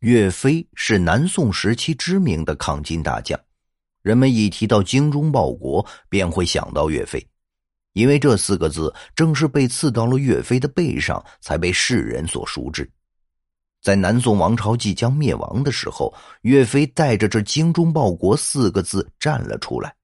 [0.00, 3.38] 岳飞是南宋时期知名的抗金大将，
[4.02, 7.26] 人们一提到精忠报国，便会想到岳飞，
[7.94, 12.88] 因为这四个字正是被刺到了岳飞的背上，才被世人所熟知。
[13.80, 19.94] 在南宋王朝即将灭亡的时候，岳飞带着这“精忠报国”四个字站了出来，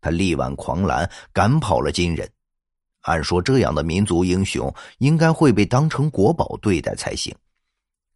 [0.00, 2.28] 他力挽狂澜，赶跑了金人。
[3.02, 7.32] 按说，这样的民族英雄应该会被当成国宝对待才行。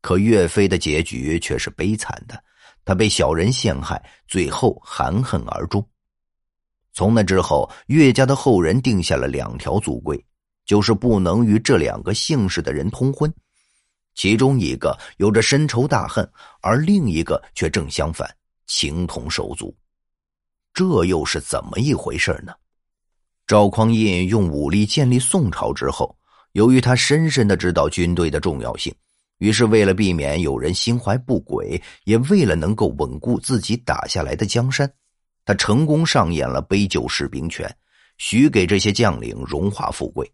[0.00, 2.42] 可岳飞的结局却是悲惨的，
[2.84, 5.86] 他被小人陷害，最后含恨而终。
[6.92, 10.22] 从那之后，岳家的后人定下了两条祖规，
[10.64, 13.32] 就是不能与这两个姓氏的人通婚。
[14.14, 16.28] 其中一个有着深仇大恨，
[16.60, 18.28] 而另一个却正相反，
[18.66, 19.74] 情同手足。
[20.74, 22.52] 这又是怎么一回事呢？
[23.46, 26.16] 赵匡胤用武力建立宋朝之后，
[26.52, 28.94] 由于他深深的知道军队的重要性。
[29.40, 34.90] 于是，为了避免有人心怀不轨，也为了能够稳固自己打下来的江山，
[35.46, 37.74] 他成功上演了杯酒释兵权，
[38.18, 40.30] 许给这些将领荣华富贵，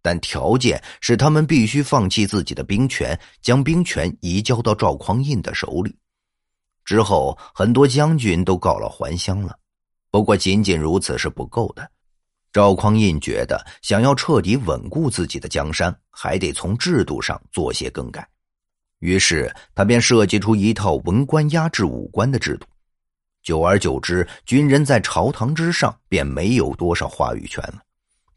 [0.00, 5.96] 但条件是他们必须放弃自己的兵权，将兵权移交到赵匡胤的手里。
[6.84, 9.58] 之后，很多将军都告老还乡了，
[10.12, 11.90] 不过仅仅如此是不够的。
[12.58, 18.28] 赵匡胤觉得，想要彻底稳固自己的江山，还得从制度上做些更改。
[18.98, 22.66] 于是，他便设计出一套文官压制武官的制度。
[23.44, 27.80] 久而久之，军人在朝堂之上便没有多少话语权了，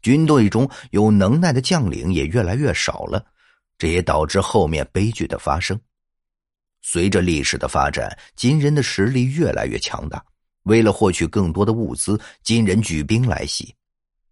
[0.02, 3.26] 军队中有能耐的将领也越来越少了，
[3.76, 5.76] 这也导致后面悲剧的发生。
[6.80, 10.24] 随着历史的发展，金人的实力越来越强大，
[10.62, 13.74] 为了获取更多的物资，金人举兵来袭。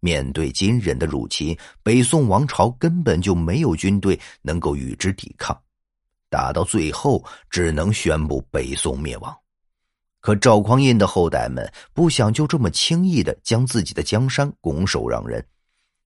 [0.01, 5.57] 面对金人的入侵，北宋王朝根本就没有军队能够与之抵抗，
[6.29, 9.35] 打到最后只能宣布北宋灭亡。
[10.21, 15.43] 可赵匡胤的后代们不想就这么轻易的将自己的江山拱手让人，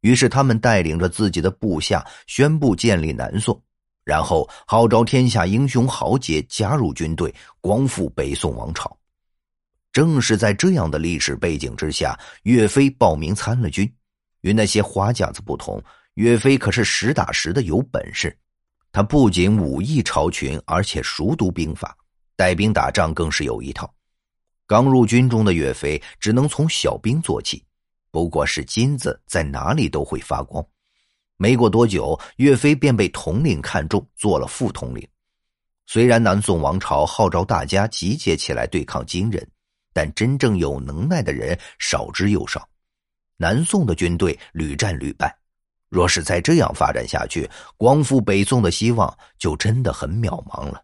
[0.02, 3.60] 于是他们带领着自己的部下宣布建立南宋，
[4.04, 8.96] 然后号召天下英雄豪杰加入军队，光复北宋王朝。
[9.94, 13.90] 正是在这样的历史背景之下，岳飞报名参了军。
[14.40, 15.80] 与那些花架子不同，
[16.14, 18.36] 岳飞可是实打实的有本事。
[18.90, 21.96] 他不仅武艺超群，而且熟读兵法，
[22.34, 23.88] 带兵打仗更是有一套。
[24.66, 27.64] 刚入军中的岳飞只能从小兵做起，
[28.10, 30.64] 不过是金子在哪里都会发光。
[31.36, 35.06] 没过多久，岳飞便被统领看中，做了副统领。
[35.86, 39.46] 虽然南宋王朝号召大家集结起来对抗金人。
[39.94, 42.68] 但真正有能耐的人少之又少，
[43.38, 45.34] 南宋的军队屡战屡败，
[45.88, 50.82] 若是再这样发展下去，光复北宋的希望就真的很渺茫了。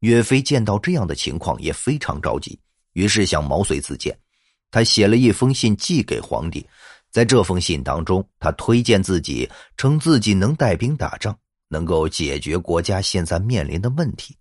[0.00, 2.58] 岳飞见到这样的情况也非常着急，
[2.94, 4.18] 于是向毛遂自荐。
[4.70, 6.66] 他写了一封信寄给皇帝，
[7.10, 11.38] 在这封信当中，他推荐自己，称自己能带兵打仗，
[11.68, 14.36] 能够解决国家现在面临的问题。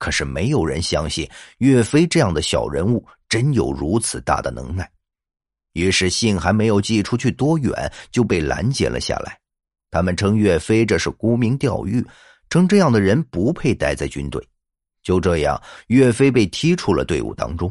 [0.00, 1.28] 可是没有人相信
[1.58, 4.90] 岳飞这样的小人物真有如此大的能耐，
[5.74, 7.70] 于是信还没有寄出去多远
[8.10, 9.38] 就被拦截了下来。
[9.90, 12.02] 他们称岳飞这是沽名钓誉，
[12.48, 14.42] 称这样的人不配待在军队。
[15.02, 17.70] 就这样，岳飞被踢出了队伍当中。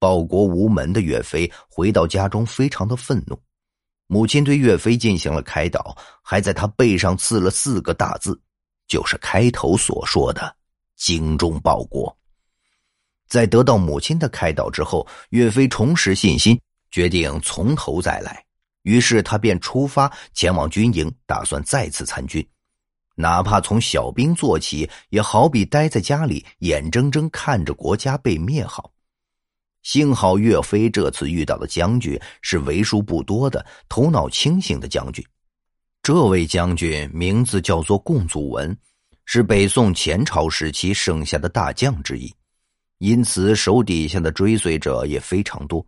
[0.00, 3.40] 报国无门的岳飞回到家中，非常的愤怒。
[4.08, 8.38] 母亲对岳飞进行了开导，还在他背上刺了四个大字，
[8.88, 10.56] 就是开头所说的。
[11.02, 12.16] 精忠报国。
[13.26, 16.56] 在得到母亲的开导之后，岳飞重拾信心，
[16.92, 18.44] 决定从头再来。
[18.82, 22.46] 于是他便出发前往军营，打算再次参军，
[23.16, 28.92] 哪怕从小兵做起，也好比待在家里眼睁睁看着国家被灭好。
[29.82, 35.24] 幸好岳飞这次遇到的将军是为数不多的头脑清醒的将军，
[36.00, 38.78] 这位将军名字叫做贡祖文。
[39.34, 42.30] 是北宋前朝时期剩下的大将之一，
[42.98, 45.82] 因此手底下的追随者也非常多。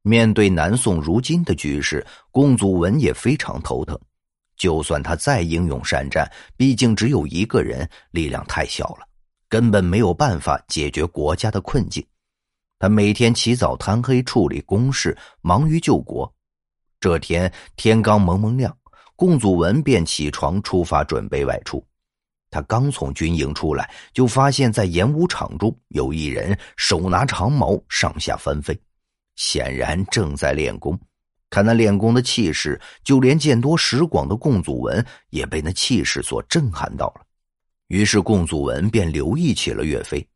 [0.00, 4.00] 面对南宋如今的局势，龚祖文也非常头疼。
[4.56, 6.26] 就算他再英勇善战，
[6.56, 9.06] 毕竟只有一个人，力量太小了，
[9.50, 12.02] 根本没有办法解决国家的困境。
[12.78, 16.34] 他每天起早贪黑处理公事，忙于救国。
[17.00, 18.74] 这天天刚蒙蒙亮，
[19.14, 21.86] 龚祖文便起床出发，准备外出。
[22.56, 28.74] 他刚从军营出来，就发现，在演武场中有一人手拿长矛，上下翻飞，
[29.34, 30.98] 显然正在练功。
[31.50, 37.26] 看那练功的气势，就连见多识广的贡祖文也被那气势所震撼到了。
[37.88, 40.26] 于是共祖文便留意起了岳飞，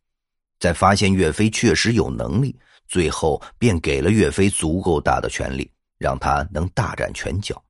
[0.58, 2.54] 在发现岳飞确实有能力，
[2.86, 7.64] 最后便给了岳飞足够大的权力，让他能大展拳脚。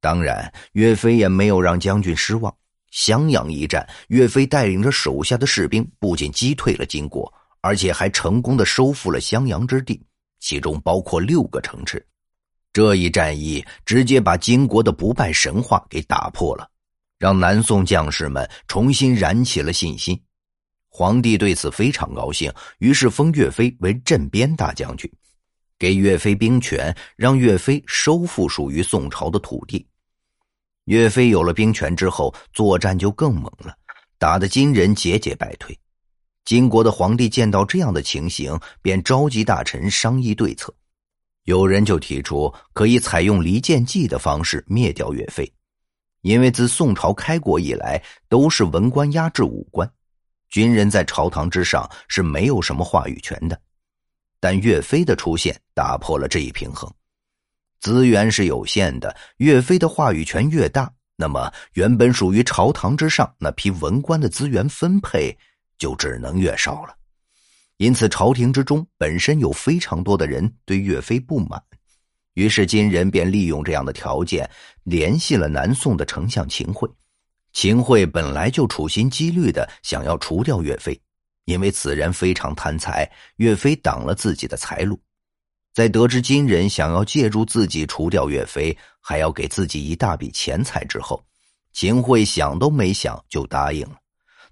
[0.00, 2.52] 当然，岳飞也没有让将军失望。
[2.90, 10.00] 襄阳一战，岳飞带领着手下的士兵，不仅击退了金国，而且还成功的收复了襄阳之地，
[10.40, 12.04] 其中包括六个城池。
[12.72, 16.68] 这一战役直接把金国的不败神话给打破了，
[17.18, 20.20] 让南宋将士们重新燃起了信心。
[20.88, 25.10] 皇帝对此非常高兴，于是封岳飞为镇边大将军，
[25.78, 29.86] 给岳飞兵权，让岳飞收复属于宋朝的土地。
[30.88, 33.76] 岳飞有了兵权之后，作战就更猛了，
[34.16, 35.78] 打得金人节节败退。
[36.46, 40.74] 金国的皇帝见到这样的情形，便召集大臣商议对策。
[41.44, 45.52] 有人就提出可以采用离间计的方式灭掉岳飞，
[46.22, 49.86] 因为自宋朝开国以来，都是文官压制武官，
[50.48, 53.60] 军人在朝堂之上是没有什么话语权的。
[54.40, 56.90] 但岳飞的出现打破了这一平衡。
[57.80, 65.36] 资源是有限的，岳飞的话语权越大，那么原本属于朝堂之上那批文官的资源分配
[65.78, 66.94] 就只能越少了。
[67.76, 71.62] 因此，朝廷之中本身有非常多的人对岳飞不满，
[72.34, 74.50] 于是金人便利用这样的条件，
[74.82, 76.92] 联系了南宋的丞相秦桧。
[77.52, 81.00] 秦桧本来就处心积虑的想要除掉岳飞，
[81.44, 85.00] 因为此人非常贪财，岳飞挡了自己的财路。
[85.78, 91.24] 在得知金人想要借助自己除掉岳飞，还要给自己一大笔钱财之后，
[91.72, 93.94] 秦桧想都没想就答应了。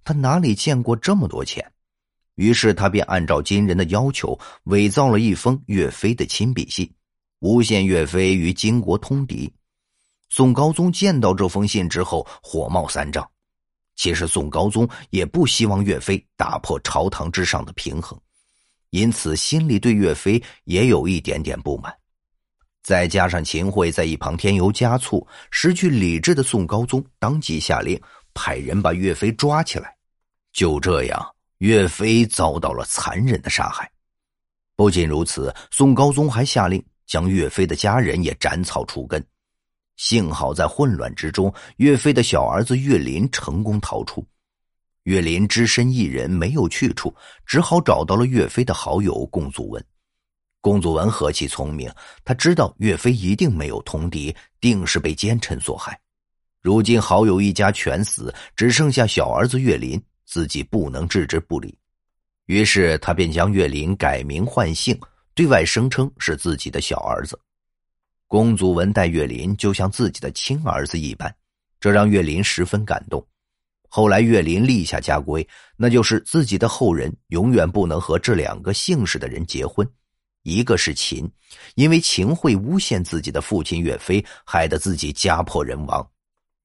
[0.04, 1.68] 他哪里见过这么多钱？
[2.36, 6.88] 于是他便按照金人的要求，伪造了一封岳飞的亲笔信，
[7.40, 9.52] 诬陷岳飞与金国通敌。
[10.28, 13.28] 宋高宗见到这封信之后，火冒三丈。
[13.96, 18.16] 其实宋高宗也不希望岳飞打破朝堂之上的平衡。
[18.90, 21.94] 因此，心里对岳飞也有一点点不满，
[22.82, 28.00] 再加上秦桧在一旁添油加醋，失去理智的宋高宗当即下令
[28.32, 29.94] 派人把岳飞抓起来。
[30.52, 33.90] 就这样，岳飞遭到了残忍的杀害。
[34.76, 39.22] 不仅如此，宋高宗还下令将岳飞的家人也斩草除根。
[39.96, 44.26] 幸好在混乱之中，岳飞的小儿子岳林成功逃出。
[45.06, 47.14] 岳林只身一人，没有去处，
[47.46, 49.84] 只好找到了岳飞的好友龚祖文。
[50.60, 51.88] 龚祖文何其聪明，
[52.24, 55.96] 他知道岳飞一定没有通敌，定是被奸臣所害。
[56.60, 61.78] 如今好友一家全死，只剩下小儿子岳林，自己不能置之不理。
[62.46, 64.98] 于是他便将岳林改名换姓，
[65.36, 67.38] 对外声称是自己的小儿子。
[68.26, 71.32] 龚祖文待岳林就像自己的亲儿子一般，
[71.78, 73.24] 这让岳林十分感动。
[73.96, 79.88] 后来，岳林立下家规，那就是自己的后人永远不能和这两个姓氏的人结婚。
[80.42, 81.26] 一个是秦，
[81.76, 86.06] 因为秦桧诬陷自己的父亲岳飞，害得自己家破人亡，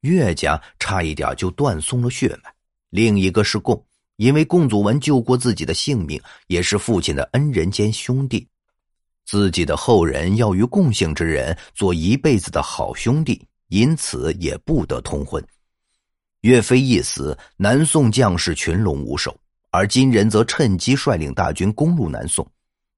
[0.01, 2.51] 岳家差一点就断送了血脉；
[2.89, 3.81] 另一个是贡，
[4.17, 8.45] 因为贡祖文救过自己的性命，也是父亲的恩人兼兄弟，
[9.25, 15.41] 自己的后人要与共姓之人做一辈子的好兄弟，因此也不得通婚。
[16.41, 19.35] 岳飞一死，南宋将士群龙无首，
[19.69, 22.45] 而金人则趁机率领大军攻入南宋。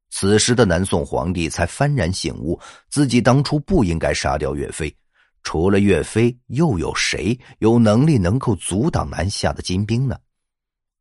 [0.10, 2.58] 此时的南宋皇帝才幡然醒悟，
[2.90, 4.96] 自己当初不应该杀掉岳飞。
[5.44, 10.18] 除了岳飞，又有谁有能力能够阻挡南下的金兵呢？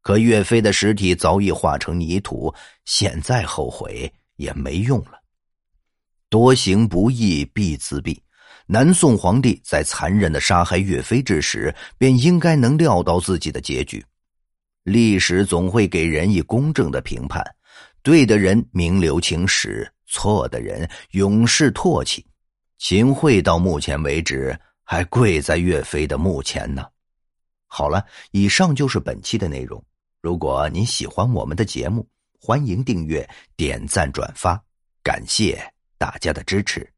[0.00, 2.52] 可岳飞的尸体早已化成泥土，
[2.84, 5.12] 现在后悔也没用了。
[6.28, 8.18] 多行不义必自毙。
[8.66, 14.04] 南宋皇帝在残忍的杀害岳飞之时，便应该能料到自己的结局。
[14.84, 17.44] 历史总会给人以公正的评判，
[18.02, 22.24] 对的人名留青史，错的人永世唾弃。
[22.78, 26.84] 秦桧到目前为止还跪在岳飞的墓前呢。
[27.66, 29.82] 好了，以上就是本期的内容。
[30.20, 32.06] 如果您喜欢我们的节目，
[32.40, 34.60] 欢迎订阅、点赞、转发，
[35.02, 35.62] 感谢
[35.96, 36.88] 大家的支持。